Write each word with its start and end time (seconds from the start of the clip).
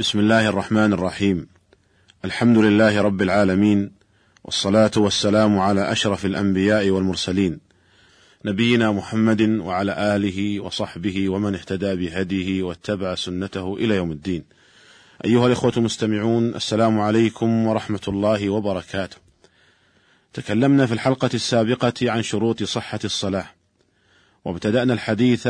بسم 0.00 0.18
الله 0.18 0.48
الرحمن 0.48 0.92
الرحيم. 0.92 1.46
الحمد 2.24 2.58
لله 2.58 3.02
رب 3.02 3.22
العالمين 3.22 3.92
والصلاة 4.44 4.90
والسلام 4.96 5.58
على 5.58 5.92
أشرف 5.92 6.24
الأنبياء 6.26 6.90
والمرسلين 6.90 7.60
نبينا 8.44 8.92
محمد 8.92 9.42
وعلى 9.42 10.16
آله 10.16 10.60
وصحبه 10.60 11.28
ومن 11.28 11.54
اهتدى 11.54 11.94
بهديه 11.94 12.62
واتبع 12.62 13.14
سنته 13.14 13.76
إلى 13.76 13.96
يوم 13.96 14.12
الدين. 14.12 14.44
أيها 15.24 15.46
الإخوة 15.46 15.72
المستمعون 15.76 16.54
السلام 16.54 17.00
عليكم 17.00 17.66
ورحمة 17.66 18.02
الله 18.08 18.50
وبركاته. 18.50 19.16
تكلمنا 20.32 20.86
في 20.86 20.92
الحلقة 20.92 21.30
السابقة 21.34 21.94
عن 22.02 22.22
شروط 22.22 22.62
صحة 22.62 23.00
الصلاة 23.04 23.46
وابتدأنا 24.44 24.92
الحديث 24.92 25.46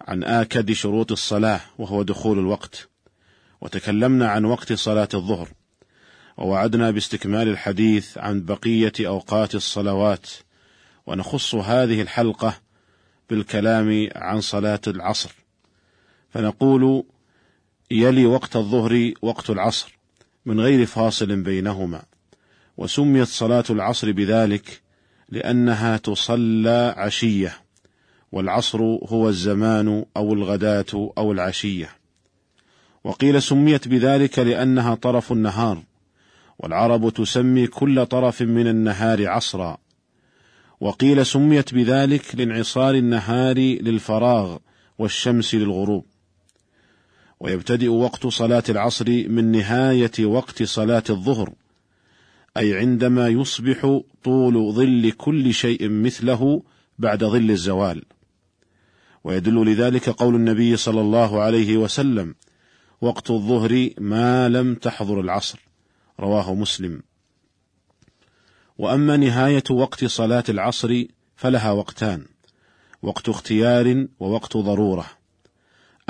عن 0.00 0.24
آكد 0.24 0.72
شروط 0.72 1.12
الصلاة 1.12 1.60
وهو 1.78 2.02
دخول 2.02 2.38
الوقت. 2.38 2.89
وتكلمنا 3.60 4.30
عن 4.30 4.44
وقت 4.44 4.72
صلاة 4.72 5.08
الظهر 5.14 5.48
ووعدنا 6.36 6.90
باستكمال 6.90 7.48
الحديث 7.48 8.18
عن 8.18 8.44
بقية 8.44 8.92
أوقات 9.00 9.54
الصلوات 9.54 10.26
ونخص 11.06 11.54
هذه 11.54 12.02
الحلقة 12.02 12.54
بالكلام 13.30 14.08
عن 14.16 14.40
صلاة 14.40 14.80
العصر. 14.86 15.34
فنقول 16.30 17.04
يلي 17.90 18.26
وقت 18.26 18.56
الظهر 18.56 19.12
وقت 19.22 19.50
العصر 19.50 19.98
من 20.46 20.60
غير 20.60 20.86
فاصل 20.86 21.42
بينهما 21.42 22.02
وسميت 22.76 23.28
صلاة 23.28 23.64
العصر 23.70 24.12
بذلك 24.12 24.80
لأنها 25.28 25.96
تصلى 25.96 26.94
عشية 26.96 27.56
والعصر 28.32 28.82
هو 28.82 29.28
الزمان 29.28 30.04
أو 30.16 30.32
الغداة 30.34 31.12
أو 31.18 31.32
العشية. 31.32 31.99
وقيل 33.04 33.42
سميت 33.42 33.88
بذلك 33.88 34.38
لأنها 34.38 34.94
طرف 34.94 35.32
النهار 35.32 35.82
والعرب 36.58 37.12
تسمي 37.12 37.66
كل 37.66 38.06
طرف 38.06 38.42
من 38.42 38.66
النهار 38.66 39.28
عصرا. 39.28 39.78
وقيل 40.80 41.26
سميت 41.26 41.74
بذلك 41.74 42.34
لانعصار 42.34 42.94
النهار 42.94 43.56
للفراغ 43.58 44.56
والشمس 44.98 45.54
للغروب. 45.54 46.04
ويبتدئ 47.40 47.88
وقت 47.88 48.26
صلاة 48.26 48.62
العصر 48.68 49.06
من 49.28 49.52
نهاية 49.52 50.24
وقت 50.24 50.62
صلاة 50.62 51.04
الظهر 51.10 51.52
أي 52.56 52.78
عندما 52.78 53.28
يصبح 53.28 54.00
طول 54.24 54.72
ظل 54.72 55.12
كل 55.16 55.54
شيء 55.54 55.88
مثله 55.88 56.62
بعد 56.98 57.24
ظل 57.24 57.50
الزوال. 57.50 58.02
ويدل 59.24 59.72
لذلك 59.72 60.08
قول 60.08 60.34
النبي 60.34 60.76
صلى 60.76 61.00
الله 61.00 61.40
عليه 61.40 61.76
وسلم 61.76 62.34
وقت 63.00 63.30
الظهر 63.30 63.90
ما 63.98 64.48
لم 64.48 64.74
تحضر 64.74 65.20
العصر. 65.20 65.58
رواه 66.20 66.54
مسلم. 66.54 67.02
وأما 68.78 69.16
نهاية 69.16 69.64
وقت 69.70 70.04
صلاة 70.04 70.44
العصر 70.48 71.04
فلها 71.36 71.70
وقتان 71.72 72.26
وقت 73.02 73.28
اختيار 73.28 74.06
ووقت 74.20 74.56
ضرورة. 74.56 75.06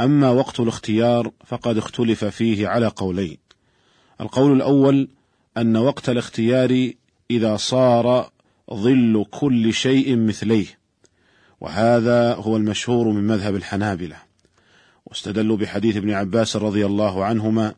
أما 0.00 0.30
وقت 0.30 0.60
الاختيار 0.60 1.30
فقد 1.46 1.78
اختلف 1.78 2.24
فيه 2.24 2.68
على 2.68 2.86
قولين. 2.86 3.38
القول 4.20 4.52
الأول 4.52 5.08
أن 5.56 5.76
وقت 5.76 6.08
الاختيار 6.08 6.90
إذا 7.30 7.56
صار 7.56 8.30
ظل 8.74 9.26
كل 9.30 9.72
شيء 9.72 10.16
مثليه 10.16 10.66
وهذا 11.60 12.34
هو 12.34 12.56
المشهور 12.56 13.08
من 13.08 13.26
مذهب 13.26 13.56
الحنابلة. 13.56 14.29
واستدلوا 15.06 15.56
بحديث 15.56 15.96
ابن 15.96 16.10
عباس 16.10 16.56
رضي 16.56 16.86
الله 16.86 17.24
عنهما 17.24 17.74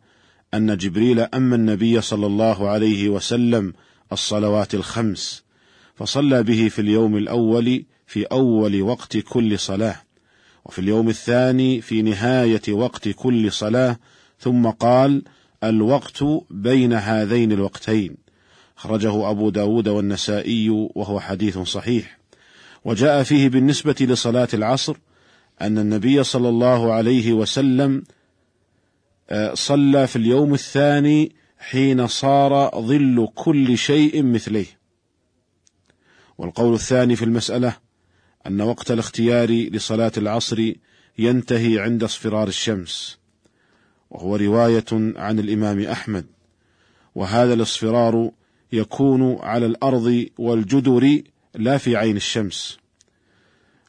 أن 0.54 0.76
جبريل 0.76 1.20
أما 1.20 1.56
النبي 1.56 2.00
صلى 2.00 2.26
الله 2.26 2.68
عليه 2.68 3.08
وسلم 3.08 3.72
الصلوات 4.12 4.74
الخمس 4.74 5.44
فصلى 5.94 6.42
به 6.42 6.68
في 6.68 6.78
اليوم 6.78 7.16
الأول 7.16 7.84
في 8.06 8.24
أول 8.24 8.82
وقت 8.82 9.16
كل 9.16 9.58
صلاة 9.58 9.96
وفي 10.64 10.78
اليوم 10.78 11.08
الثاني 11.08 11.80
في 11.80 12.02
نهاية 12.02 12.62
وقت 12.68 13.08
كل 13.08 13.52
صلاة 13.52 13.96
ثم 14.38 14.66
قال 14.66 15.22
الوقت 15.64 16.24
بين 16.50 16.92
هذين 16.92 17.52
الوقتين. 17.52 18.16
خرجه 18.76 19.30
أبو 19.30 19.50
داود 19.50 19.88
والنسائي 19.88 20.70
وهو 20.70 21.20
حديث 21.20 21.58
صحيح. 21.58 22.18
وجاء 22.84 23.22
فيه 23.22 23.48
بالنسبة 23.48 23.96
لصلاة 24.00 24.48
العصر 24.54 24.96
أن 25.62 25.78
النبي 25.78 26.22
صلى 26.22 26.48
الله 26.48 26.92
عليه 26.92 27.32
وسلم 27.32 28.02
آه، 29.30 29.54
صلى 29.54 30.06
في 30.06 30.16
اليوم 30.16 30.54
الثاني 30.54 31.32
حين 31.58 32.06
صار 32.06 32.70
ظل 32.80 33.28
كل 33.34 33.78
شيء 33.78 34.22
مثليه. 34.22 34.66
والقول 36.38 36.74
الثاني 36.74 37.16
في 37.16 37.24
المسألة 37.24 37.76
أن 38.46 38.60
وقت 38.60 38.90
الاختيار 38.90 39.50
لصلاة 39.50 40.12
العصر 40.16 40.72
ينتهي 41.18 41.78
عند 41.78 42.04
اصفرار 42.04 42.48
الشمس. 42.48 43.18
وهو 44.10 44.36
رواية 44.36 44.84
عن 45.16 45.38
الإمام 45.38 45.80
أحمد. 45.80 46.26
وهذا 47.14 47.54
الاصفرار 47.54 48.30
يكون 48.72 49.38
على 49.40 49.66
الأرض 49.66 50.26
والجدر 50.38 51.22
لا 51.54 51.78
في 51.78 51.96
عين 51.96 52.16
الشمس. 52.16 52.81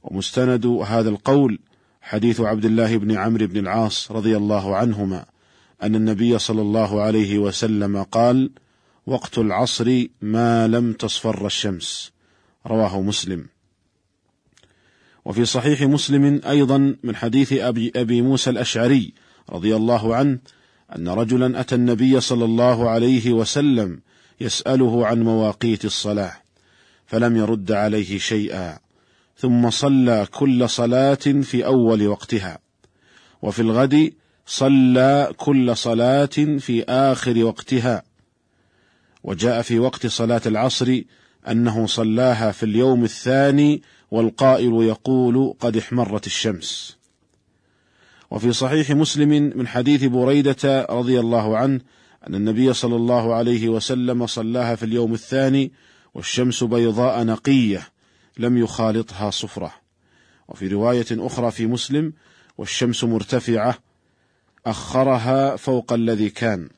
ومستند 0.04 0.66
هذا 0.66 1.10
القول 1.10 1.60
حديث 2.02 2.42
عبد 2.42 2.66
الله 2.66 2.98
بن 2.98 3.18
عمرو 3.18 3.48
بن 3.48 3.58
العاص 3.58 4.12
رضي 4.12 4.38
الله 4.38 4.76
عنهما 4.76 5.26
أن 5.84 5.96
النبي 5.96 6.40
صلى 6.40 6.62
الله 6.62 7.02
عليه 7.02 7.38
وسلم 7.38 8.04
قال 8.04 8.52
وقت 9.08 9.38
العصر 9.38 10.06
ما 10.22 10.68
لم 10.68 10.94
تصفر 10.94 11.46
الشمس. 11.46 12.12
رواه 12.68 13.02
مسلم. 13.02 13.46
وفي 15.26 15.46
صحيح 15.46 15.82
مسلم 15.82 16.42
أيضا 16.48 16.96
من 17.04 17.16
حديث 17.16 17.54
ابي 17.54 17.92
أبي 17.96 18.22
موسى 18.22 18.50
الأشعري 18.50 19.14
رضي 19.50 19.76
الله 19.76 20.16
عنه 20.16 20.40
أن 20.96 21.08
رجلا 21.08 21.60
أتى 21.60 21.76
النبي 21.76 22.20
صلى 22.20 22.46
الله 22.46 22.90
عليه 22.90 23.34
وسلم 23.34 24.00
يسأله 24.42 25.08
عن 25.08 25.24
مواقيت 25.24 25.86
الصلاة 25.86 26.34
فلم 27.06 27.38
يرد 27.38 27.72
عليه 27.72 28.18
شيئا. 28.18 28.83
ثم 29.44 29.70
صلى 29.70 30.28
كل 30.32 30.70
صلاة 30.70 31.14
في 31.42 31.66
أول 31.66 32.08
وقتها. 32.08 32.60
وفي 33.42 33.62
الغد 33.62 34.14
صلى 34.46 35.34
كل 35.38 35.78
صلاة 35.78 36.58
في 36.60 36.84
آخر 36.84 37.44
وقتها. 37.44 38.04
وجاء 39.24 39.62
في 39.62 39.80
وقت 39.80 40.08
صلاة 40.08 40.42
العصر 40.46 41.02
أنه 41.48 41.88
صلاها 41.88 42.52
في 42.52 42.64
اليوم 42.64 43.04
الثاني 43.04 43.82
والقائل 44.12 44.74
يقول 44.84 45.54
قد 45.60 45.78
احمرت 45.78 46.26
الشمس. 46.26 46.98
وفي 48.32 48.54
صحيح 48.54 48.92
مسلم 48.92 49.30
من 49.56 49.68
حديث 49.68 50.04
بريدة 50.04 50.88
رضي 50.90 51.20
الله 51.20 51.58
عنه 51.58 51.80
أن 52.28 52.36
النبي 52.36 52.74
صلى 52.74 52.96
الله 52.96 53.34
عليه 53.34 53.70
وسلم 53.70 54.28
صلاها 54.28 54.76
في 54.76 54.86
اليوم 54.86 55.14
الثاني 55.14 55.72
والشمس 56.14 56.64
بيضاء 56.64 57.24
نقية. 57.24 57.93
لم 58.38 58.58
يخالطها 58.58 59.30
صفرة. 59.30 59.74
وفي 60.48 60.68
رواية 60.68 61.06
أخرى 61.12 61.52
في 61.52 61.66
مسلم 61.66 62.14
والشمس 62.58 63.04
مرتفعة 63.04 63.78
أخرها 64.66 65.56
فوق 65.56 65.94
الذي 65.94 66.30
كان. 66.30 66.70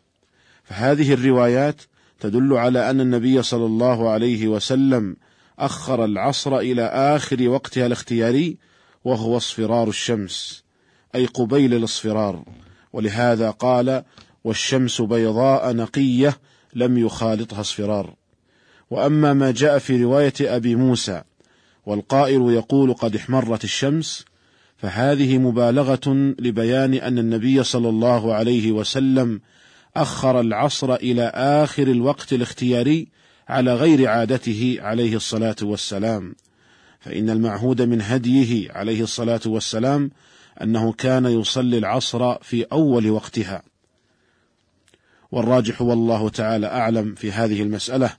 فهذه 0.63 1.13
الروايات 1.13 1.81
تدل 2.19 2.53
على 2.53 2.89
أن 2.89 3.01
النبي 3.01 3.43
صلى 3.43 3.65
الله 3.65 4.09
عليه 4.09 4.47
وسلم 4.47 5.15
أخر 5.59 6.05
العصر 6.05 6.57
إلى 6.57 6.85
آخر 6.85 7.49
وقتها 7.49 7.85
الاختياري 7.85 8.57
وهو 9.03 9.37
اصفرار 9.37 9.87
الشمس 9.87 10.63
أي 11.15 11.25
قبيل 11.25 11.73
الاصفرار. 11.73 12.43
ولهذا 12.93 13.49
قال 13.49 14.03
والشمس 14.43 15.01
بيضاء 15.01 15.75
نقية 15.75 16.37
لم 16.73 16.97
يخالطها 16.97 17.61
اصفرار. 17.61 18.13
وأما 18.89 19.33
ما 19.33 19.51
جاء 19.51 19.79
في 19.79 20.03
رواية 20.03 20.33
أبي 20.41 20.75
موسى 20.75 21.21
والقائل 21.85 22.41
يقول 22.41 22.93
قد 22.93 23.15
احمرت 23.15 23.63
الشمس 23.63 24.25
فهذه 24.77 25.37
مبالغة 25.37 26.35
لبيان 26.39 26.93
أن 26.93 27.19
النبي 27.19 27.63
صلى 27.63 27.89
الله 27.89 28.33
عليه 28.33 28.71
وسلم 28.71 29.41
أخر 29.95 30.39
العصر 30.39 30.95
إلى 30.95 31.31
آخر 31.35 31.87
الوقت 31.87 32.33
الاختياري 32.33 33.07
على 33.47 33.75
غير 33.75 34.07
عادته 34.07 34.77
عليه 34.79 35.15
الصلاة 35.15 35.55
والسلام. 35.61 36.35
فإن 36.99 37.29
المعهود 37.29 37.81
من 37.81 38.01
هديه 38.01 38.71
عليه 38.71 39.03
الصلاة 39.03 39.41
والسلام 39.45 40.11
أنه 40.61 40.93
كان 40.93 41.25
يصلي 41.25 41.77
العصر 41.77 42.35
في 42.43 42.63
أول 42.63 43.09
وقتها. 43.09 43.63
والراجح 45.31 45.81
والله 45.81 46.29
تعالى 46.29 46.67
أعلم 46.67 47.15
في 47.15 47.31
هذه 47.31 47.61
المسألة 47.61 48.13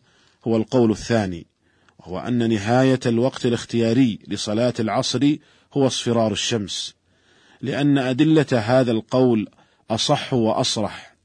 هو 0.46 0.56
القول 0.56 0.90
الثاني. 0.90 1.46
وهو 1.98 2.18
أن 2.18 2.50
نهاية 2.50 3.00
الوقت 3.06 3.46
الاختياري 3.46 4.18
لصلاة 4.28 4.74
العصر 4.80 5.36
هو 5.74 5.86
اصفرار 5.86 6.32
الشمس، 6.32 6.94
لأن 7.62 7.98
أدلة 7.98 8.46
هذا 8.52 8.92
القول 8.92 9.48
أصح 9.90 10.34
وأصرح 10.34 11.16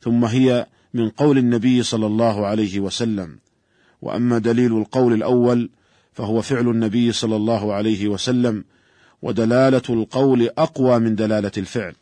ثم 0.00 0.24
هي 0.24 0.66
من 0.94 1.08
قول 1.08 1.38
النبي 1.38 1.82
صلى 1.82 2.06
الله 2.06 2.46
عليه 2.46 2.80
وسلم 2.80 3.38
وأما 4.02 4.38
دليل 4.38 4.78
القول 4.78 5.12
الأول 5.12 5.70
فهو 6.12 6.42
فعل 6.42 6.68
النبي 6.68 7.12
صلى 7.12 7.36
الله 7.36 7.72
عليه 7.72 8.08
وسلم 8.08 8.64
ودلالة 9.22 9.82
القول 9.90 10.50
أقوى 10.58 10.98
من 10.98 11.14
دلالة 11.14 11.52
الفعل. 11.58 11.94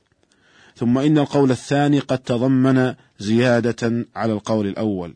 ثم 0.77 0.99
إن 0.99 1.19
القول 1.19 1.51
الثاني 1.51 1.99
قد 1.99 2.19
تضمن 2.19 2.95
زيادة 3.19 4.07
على 4.17 4.33
القول 4.33 4.67
الأول. 4.67 5.15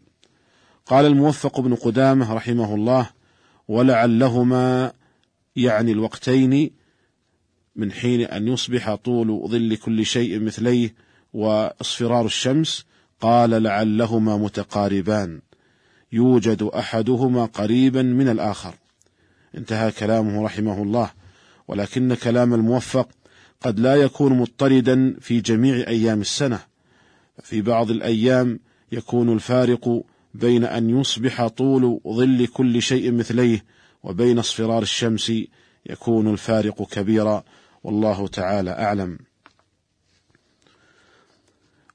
قال 0.87 1.07
الموفق 1.07 1.61
بن 1.61 1.75
قدامة 1.75 2.35
رحمه 2.35 2.75
الله 2.75 3.11
ولعلهما 3.69 4.93
يعني 5.57 5.93
الوقتين 5.93 6.71
من 7.77 7.93
حين 7.93 8.21
أن 8.21 8.49
يصبح 8.49 8.95
طول 8.95 9.49
ظل 9.49 9.77
كل 9.77 10.07
شيء 10.07 10.41
مثليه 10.41 10.95
واصفرار 11.33 12.27
الشمس 12.27 12.85
قال 13.21 13.51
لعلهما 13.63 14.37
متقاربان. 14.37 15.41
يوجد 16.13 16.63
أحدهما 16.63 17.45
قريبا 17.45 18.03
من 18.03 18.29
الآخر. 18.29 18.75
انتهى 19.55 19.93
كلامه 19.93 20.45
رحمه 20.45 20.83
الله. 20.83 21.11
ولكن 21.69 22.15
كلام 22.15 22.55
الموفق 22.55 23.09
قد 23.61 23.81
لا 23.81 23.95
يكون 23.95 24.33
مضطردا 24.33 25.17
في 25.21 25.41
جميع 25.41 25.75
أيام 25.89 26.21
السنة. 26.21 26.61
في 27.43 27.63
بعض 27.63 27.91
الأيام 27.91 28.61
يكون 28.93 29.33
الفارق 29.33 30.05
بين 30.35 30.65
أن 30.65 31.01
يصبح 31.01 31.47
طول 31.47 32.01
ظل 32.09 32.47
كل 32.47 32.83
شيء 32.83 33.13
مثليه 33.13 33.65
وبين 34.03 34.39
اصفرار 34.39 34.83
الشمس 34.83 35.33
يكون 35.87 36.33
الفارق 36.33 36.83
كبيرا 36.83 37.45
والله 37.85 38.29
تعالى 38.29 38.71
أعلم. 38.71 39.19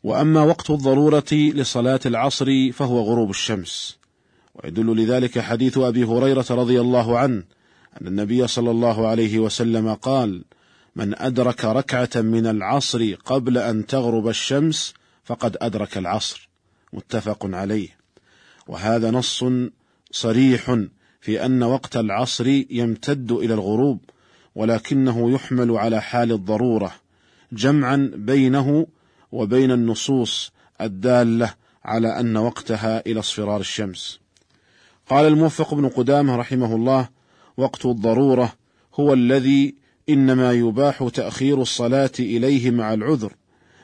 وأما 0.03 0.43
وقت 0.43 0.69
الضرورة 0.69 1.31
لصلاة 1.31 1.99
العصر 2.05 2.71
فهو 2.71 3.01
غروب 3.01 3.29
الشمس. 3.29 3.97
ويدل 4.55 4.97
لذلك 4.97 5.39
حديث 5.39 5.77
أبي 5.77 6.03
هريرة 6.03 6.45
رضي 6.49 6.81
الله 6.81 7.19
عنه 7.19 7.43
أن 8.01 8.07
النبي 8.07 8.47
صلى 8.47 8.71
الله 8.71 9.07
عليه 9.07 9.39
وسلم 9.39 9.93
قال 9.93 10.43
من 10.95 11.19
أدرك 11.19 11.65
ركعة 11.65 12.21
من 12.21 12.47
العصر 12.47 13.13
قبل 13.13 13.57
أن 13.57 13.85
تغرب 13.85 14.27
الشمس 14.27 14.93
فقد 15.23 15.57
أدرك 15.61 15.97
العصر. 15.97 16.49
متفق 16.93 17.45
عليه. 17.45 17.98
وهذا 18.69 19.11
نص 19.11 19.45
صريح 20.11 20.77
في 21.21 21.45
أن 21.45 21.63
وقت 21.63 21.97
العصر 21.97 22.47
يمتد 22.69 23.31
إلى 23.31 23.53
الغروب 23.53 23.99
ولكنه 24.55 25.31
يحمل 25.31 25.71
على 25.71 26.01
حال 26.01 26.31
الضرورة 26.31 26.91
جمعا 27.51 28.11
بينه 28.15 28.87
وبين 29.31 29.71
النصوص 29.71 30.51
الدالة 30.81 31.53
على 31.83 32.19
أن 32.19 32.37
وقتها 32.37 33.03
إلى 33.05 33.19
اصفرار 33.19 33.59
الشمس. 33.59 34.19
قال 35.09 35.25
الموفق 35.25 35.73
بن 35.73 35.89
قدامة 35.89 36.35
رحمه 36.35 36.75
الله 36.75 37.09
وقت 37.57 37.85
الضرورة 37.85 38.53
هو 38.95 39.13
الذي 39.13 39.75
إنما 40.09 40.51
يباح 40.51 41.09
تأخير 41.13 41.61
الصلاة 41.61 42.11
إليه 42.19 42.71
مع 42.71 42.93
العذر 42.93 43.33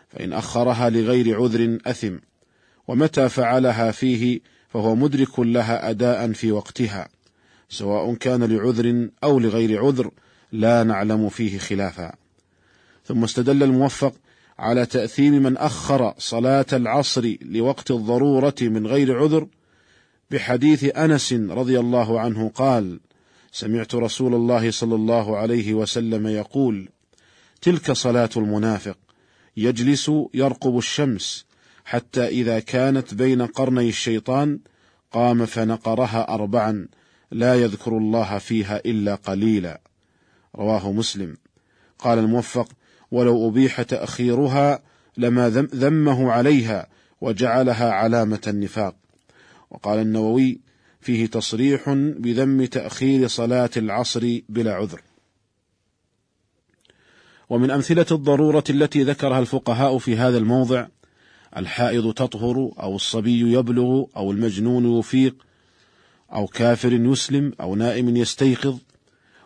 فإن 0.09 0.33
أخرها 0.33 0.89
لغير 0.89 1.41
عذر 1.41 1.77
أثم 1.85 2.15
ومتى 2.87 3.29
فعلها 3.29 3.91
فيه 3.91 4.39
فهو 4.69 4.95
مدرك 4.95 5.39
لها 5.39 5.89
أداء 5.89 6.31
في 6.31 6.51
وقتها 6.51 7.09
سواء 7.69 8.13
كان 8.13 8.43
لعذر 8.43 9.09
أو 9.23 9.39
لغير 9.39 9.85
عذر 9.85 10.11
لا 10.51 10.83
نعلم 10.83 11.29
فيه 11.29 11.57
خلافا. 11.57 12.13
ثم 13.05 13.23
استدل 13.23 13.63
الموفق 13.63 14.13
على 14.59 14.85
تأثيم 14.85 15.43
من 15.43 15.57
أخر 15.57 16.13
صلاة 16.17 16.65
العصر 16.73 17.35
لوقت 17.41 17.91
الضرورة 17.91 18.55
من 18.61 18.87
غير 18.87 19.17
عذر 19.17 19.47
بحديث 20.31 20.97
أنس 20.97 21.33
رضي 21.33 21.79
الله 21.79 22.19
عنه 22.19 22.49
قال 22.49 22.99
سمعت 23.51 23.95
رسول 23.95 24.35
الله 24.35 24.71
صلى 24.71 24.95
الله 24.95 25.37
عليه 25.37 25.73
وسلم 25.73 26.27
يقول 26.27 26.89
تلك 27.61 27.91
صلاة 27.91 28.29
المنافق 28.37 28.97
يجلس 29.57 30.11
يرقب 30.33 30.77
الشمس 30.77 31.45
حتى 31.85 32.27
إذا 32.27 32.59
كانت 32.59 33.13
بين 33.13 33.41
قرني 33.41 33.89
الشيطان 33.89 34.59
قام 35.11 35.45
فنقرها 35.45 36.33
اربعا 36.33 36.87
لا 37.31 37.55
يذكر 37.55 37.97
الله 37.97 38.37
فيها 38.37 38.81
إلا 38.85 39.15
قليلا. 39.15 39.81
رواه 40.55 40.91
مسلم. 40.91 41.37
قال 41.99 42.19
الموفق 42.19 42.69
ولو 43.11 43.49
ابيح 43.49 43.81
تاخيرها 43.81 44.83
لما 45.17 45.49
ذمه 45.49 46.31
عليها 46.31 46.87
وجعلها 47.21 47.91
علامة 47.91 48.41
النفاق. 48.47 48.95
وقال 49.71 49.99
النووي 49.99 50.59
فيه 51.01 51.25
تصريح 51.25 51.89
بذم 52.17 52.65
تأخير 52.65 53.27
صلاة 53.27 53.69
العصر 53.77 54.39
بلا 54.49 54.73
عذر. 54.73 55.01
ومن 57.49 57.71
أمثلة 57.71 58.05
الضرورة 58.11 58.63
التي 58.69 59.03
ذكرها 59.03 59.39
الفقهاء 59.39 59.97
في 59.97 60.17
هذا 60.17 60.37
الموضع 60.37 60.87
الحائض 61.57 62.13
تطهر 62.13 62.71
أو 62.79 62.95
الصبي 62.95 63.53
يبلغ 63.53 64.05
أو 64.17 64.31
المجنون 64.31 64.99
يفيق 64.99 65.35
أو 66.33 66.47
كافر 66.47 66.93
يسلم 66.93 67.53
أو 67.61 67.75
نائم 67.75 68.17
يستيقظ. 68.17 68.77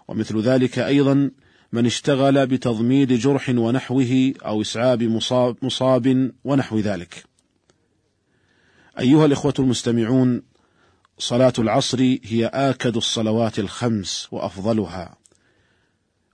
ومثل 0.07 0.41
ذلك 0.41 0.79
أيضا 0.79 1.31
من 1.73 1.85
اشتغل 1.85 2.47
بتضميد 2.47 3.13
جرح 3.13 3.49
ونحوه 3.49 4.33
أو 4.45 4.61
إسعاب 4.61 5.03
مصاب, 5.03 5.55
مصاب 5.61 6.31
ونحو 6.43 6.79
ذلك. 6.79 7.23
أيها 8.99 9.25
الإخوة 9.25 9.53
المستمعون 9.59 10.41
صلاة 11.17 11.53
العصر 11.59 12.17
هي 12.23 12.45
آكد 12.45 12.97
الصلوات 12.97 13.59
الخمس 13.59 14.27
وأفضلها 14.31 15.17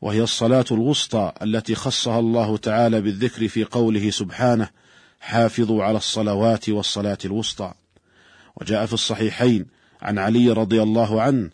وهي 0.01 0.21
الصلاة 0.24 0.66
الوسطى 0.71 1.31
التي 1.42 1.75
خصها 1.75 2.19
الله 2.19 2.57
تعالى 2.57 3.01
بالذكر 3.01 3.48
في 3.48 3.63
قوله 3.63 4.10
سبحانه 4.10 4.69
حافظوا 5.25 5.83
على 5.83 5.98
الصلوات 5.98 6.69
والصلاة 6.69 7.18
الوسطى. 7.25 7.74
وجاء 8.62 8.86
في 8.86 8.94
الصحيحين 8.94 9.66
عن 10.01 10.18
علي 10.18 10.51
رضي 10.51 10.83
الله 10.83 11.22
عنه 11.22 11.50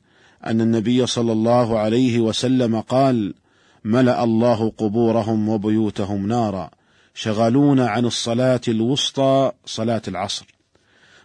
أن 0.45 0.62
النبي 0.62 1.06
صلى 1.06 1.31
الله 1.31 1.79
عليه 1.79 2.19
وسلم 2.19 2.79
قال 2.79 3.33
ملأ 3.83 4.23
الله 4.23 4.69
قبورهم 4.77 5.50
وبيوتهم 5.50 6.27
نارا 6.27 6.69
شغلون 7.13 7.79
عن 7.79 8.06
الصلاة 8.06 8.62
الوسطى 8.68 9.51
صلاة 9.65 10.01
العصر 10.07 10.45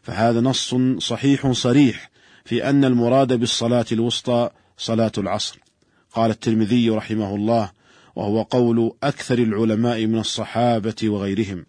فهذا 0.03 0.41
نص 0.41 0.75
صحيح 0.99 1.51
صريح 1.51 2.11
في 2.45 2.71
أن 2.71 2.85
المراد 2.85 3.33
بالصلاة 3.33 3.87
الوسطى 3.93 4.51
صلاة 4.79 5.13
العصر. 5.19 5.59
قال 6.13 6.31
الترمذي 6.31 6.91
رحمه 6.91 7.35
الله 7.35 7.71
وهو 8.17 8.43
قول 8.43 8.93
أكثر 9.03 9.39
العلماء 9.39 10.07
من 10.07 10.19
الصحابة 10.19 10.95
وغيرهم. 11.05 11.67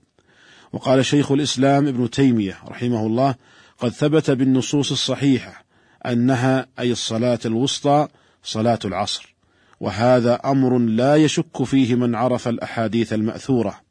وقال 0.73 1.05
شيخ 1.05 1.31
الإسلام 1.31 1.87
ابن 1.87 2.09
تيمية 2.09 2.57
رحمه 2.67 3.05
الله 3.05 3.35
قد 3.79 3.89
ثبت 3.89 4.31
بالنصوص 4.31 4.91
الصحيحة 4.91 5.65
أنها 6.05 6.67
أي 6.79 6.91
الصلاة 6.91 7.39
الوسطى 7.45 8.07
صلاة 8.43 8.79
العصر 8.85 9.35
وهذا 9.79 10.35
أمر 10.35 10.77
لا 10.77 11.15
يشك 11.15 11.63
فيه 11.63 11.95
من 11.95 12.15
عرف 12.15 12.47
الأحاديث 12.47 13.13
المأثورة 13.13 13.81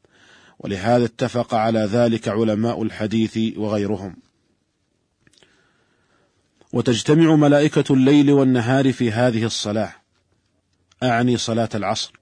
ولهذا 0.59 1.05
اتفق 1.05 1.53
على 1.53 1.79
ذلك 1.79 2.27
علماء 2.27 2.83
الحديث 2.83 3.57
وغيرهم. 3.57 4.15
وتجتمع 6.73 7.35
ملائكة 7.35 7.93
الليل 7.93 8.31
والنهار 8.31 8.93
في 8.93 9.11
هذه 9.11 9.45
الصلاة 9.45 9.93
أعني 11.03 11.37
صلاة 11.37 11.69
العصر 11.75 12.13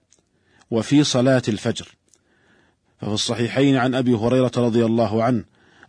وفي 0.71 1.03
صلاة 1.03 1.41
الفجر. 1.47 1.95
ففي 3.05 3.13
الصحيحين 3.13 3.75
عن 3.75 3.95
أبي 3.95 4.13
هريرة 4.13 4.51
رضي 4.57 4.85
الله 4.85 5.23
عنه 5.23 5.43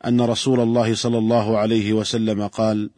أن 0.06 0.20
رسول 0.20 0.60
الله 0.60 0.94
صلى 0.94 1.18
الله 1.18 1.58
عليه 1.58 1.92
وسلم 1.92 2.46
قال 2.46 2.90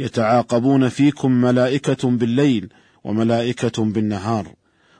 يتعاقبون 0.00 0.88
فيكم 0.88 1.30
ملائكة 1.32 2.10
بالليل 2.10 2.68
وملائكة 3.04 3.84
بالنهار 3.84 4.52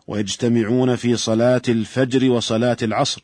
ويجتمعون 0.07 0.97
في 0.97 1.17
صلاة 1.17 1.63
الفجر 1.69 2.31
وصلاة 2.31 2.77
العصر. 2.83 3.23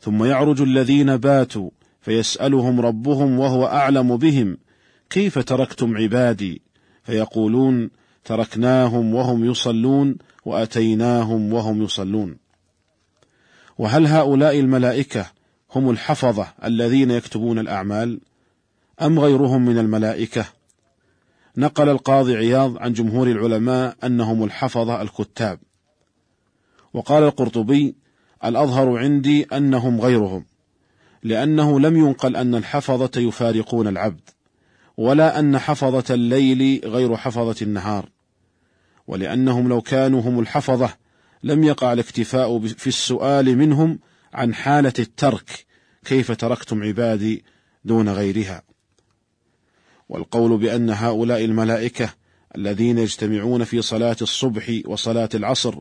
ثم 0.00 0.24
يعرج 0.24 0.60
الذين 0.60 1.16
باتوا 1.16 1.70
فيسألهم 2.00 2.80
ربهم 2.80 3.38
وهو 3.38 3.66
أعلم 3.66 4.16
بهم 4.16 4.58
كيف 5.10 5.38
تركتم 5.38 5.96
عبادي؟ 5.96 6.62
فيقولون 7.02 7.90
تركناهم 8.24 9.14
وهم 9.14 9.44
يصلون 9.44 10.16
وأتيناهم 10.44 11.52
وهم 11.52 11.82
يصلون. 11.82 12.43
وهل 13.78 14.06
هؤلاء 14.06 14.60
الملائكة 14.60 15.26
هم 15.74 15.90
الحفظة 15.90 16.46
الذين 16.64 17.10
يكتبون 17.10 17.58
الأعمال؟ 17.58 18.20
أم 19.02 19.18
غيرهم 19.18 19.64
من 19.64 19.78
الملائكة؟ 19.78 20.44
نقل 21.56 21.88
القاضي 21.88 22.36
عياض 22.36 22.78
عن 22.78 22.92
جمهور 22.92 23.26
العلماء 23.26 23.96
أنهم 24.04 24.44
الحفظة 24.44 25.02
الكتاب. 25.02 25.58
وقال 26.94 27.22
القرطبي 27.22 27.94
الأظهر 28.44 28.98
عندي 28.98 29.42
أنهم 29.42 30.00
غيرهم 30.00 30.44
لأنه 31.22 31.80
لم 31.80 31.96
ينقل 31.96 32.36
أن 32.36 32.54
الحفظة 32.54 33.20
يفارقون 33.20 33.88
العبد 33.88 34.30
ولا 34.96 35.38
أن 35.38 35.58
حفظة 35.58 36.14
الليل 36.14 36.80
غير 36.84 37.16
حفظة 37.16 37.56
النهار 37.62 38.08
ولأنهم 39.06 39.68
لو 39.68 39.80
كانوا 39.80 40.20
هم 40.20 40.40
الحفظة 40.40 40.90
لم 41.44 41.64
يقع 41.64 41.92
الاكتفاء 41.92 42.58
في 42.58 42.86
السؤال 42.86 43.58
منهم 43.58 43.98
عن 44.34 44.54
حالة 44.54 44.92
الترك 44.98 45.66
كيف 46.04 46.32
تركتم 46.32 46.82
عبادي 46.82 47.44
دون 47.84 48.08
غيرها 48.08 48.62
والقول 50.08 50.58
بأن 50.58 50.90
هؤلاء 50.90 51.44
الملائكة 51.44 52.14
الذين 52.56 52.98
يجتمعون 52.98 53.64
في 53.64 53.82
صلاة 53.82 54.16
الصبح 54.22 54.80
وصلاة 54.86 55.28
العصر 55.34 55.74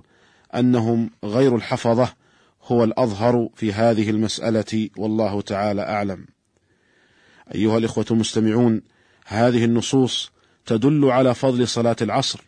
أنهم 0.55 1.09
غير 1.23 1.55
الحفظة 1.55 2.13
هو 2.63 2.83
الأظهر 2.83 3.49
في 3.55 3.73
هذه 3.73 4.09
المسألة 4.09 4.89
والله 4.97 5.41
تعالى 5.41 5.81
أعلم. 5.81 6.25
أيها 7.55 7.77
الإخوة 7.77 8.05
المستمعون، 8.11 8.81
هذه 9.25 9.65
النصوص 9.65 10.31
تدل 10.65 11.05
على 11.05 11.35
فضل 11.35 11.67
صلاة 11.67 11.95
العصر، 12.01 12.41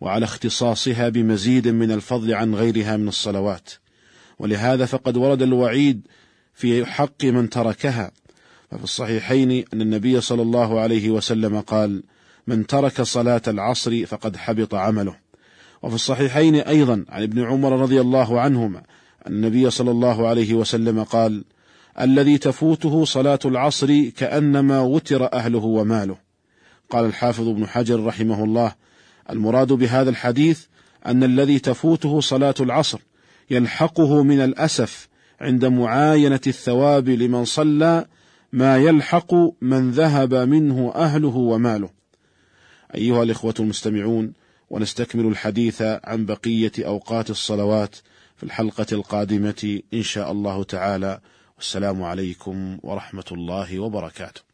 وعلى 0.00 0.24
اختصاصها 0.24 1.08
بمزيد 1.08 1.68
من 1.68 1.90
الفضل 1.90 2.34
عن 2.34 2.54
غيرها 2.54 2.96
من 2.96 3.08
الصلوات، 3.08 3.70
ولهذا 4.38 4.86
فقد 4.86 5.16
ورد 5.16 5.42
الوعيد 5.42 6.06
في 6.54 6.86
حق 6.86 7.24
من 7.24 7.50
تركها، 7.50 8.10
ففي 8.70 8.84
الصحيحين 8.84 9.64
أن 9.74 9.80
النبي 9.80 10.20
صلى 10.20 10.42
الله 10.42 10.80
عليه 10.80 11.10
وسلم 11.10 11.60
قال: 11.60 12.02
من 12.46 12.66
ترك 12.66 13.02
صلاة 13.02 13.42
العصر 13.48 14.06
فقد 14.06 14.36
حبط 14.36 14.74
عمله. 14.74 15.16
وفي 15.82 15.94
الصحيحين 15.94 16.54
أيضا 16.54 17.04
عن 17.08 17.22
ابن 17.22 17.44
عمر 17.44 17.80
رضي 17.80 18.00
الله 18.00 18.40
عنهما 18.40 18.82
النبي 19.26 19.70
صلى 19.70 19.90
الله 19.90 20.28
عليه 20.28 20.54
وسلم 20.54 21.02
قال 21.02 21.44
الذي 22.00 22.38
تفوته 22.38 23.04
صلاة 23.04 23.38
العصر 23.44 24.08
كأنما 24.16 24.80
وتر 24.80 25.32
أهله 25.32 25.64
وماله. 25.64 26.16
قال 26.90 27.04
الحافظ 27.04 27.48
ابن 27.48 27.66
حجر 27.66 28.04
رحمه 28.04 28.44
الله 28.44 28.74
المراد 29.30 29.72
بهذا 29.72 30.10
الحديث 30.10 30.64
أن 31.06 31.24
الذي 31.24 31.58
تفوته 31.58 32.20
صلاة 32.20 32.54
العصر 32.60 32.98
يلحقه 33.50 34.22
من 34.22 34.40
الأسف 34.40 35.08
عند 35.40 35.64
معاينة 35.64 36.40
الثواب 36.46 37.08
لمن 37.08 37.44
صلى 37.44 38.06
ما 38.52 38.76
يلحق 38.76 39.34
من 39.60 39.90
ذهب 39.90 40.34
منه 40.34 40.92
أهله 40.94 41.36
وماله. 41.36 41.90
أيها 42.94 43.22
الإخوة 43.22 43.54
المستمعون 43.60 44.32
ونستكمل 44.70 45.26
الحديث 45.26 45.82
عن 45.82 46.26
بقية 46.26 46.72
أوقات 46.78 47.30
الصلوات 47.30 47.96
في 48.36 48.42
الحلقة 48.42 48.86
القادمة 48.92 49.80
إن 49.94 50.02
شاء 50.02 50.32
الله 50.32 50.64
تعالى. 50.64 51.20
والسلام 51.56 52.02
عليكم 52.02 52.78
ورحمة 52.82 53.24
الله 53.32 53.78
وبركاته. 53.78 54.47